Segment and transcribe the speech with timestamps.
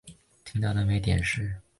[0.03, 0.99] 不久贬
[1.51, 1.61] 官。